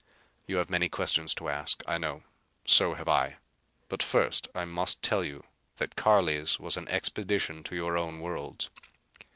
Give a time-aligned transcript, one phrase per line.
[0.47, 2.23] You have many questions to ask, I know.
[2.65, 3.37] So have I.
[3.87, 5.43] But first I must tell you
[5.77, 8.71] that Carli's was an expedition to your own worlds.